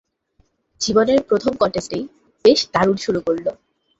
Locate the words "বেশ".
2.45-2.59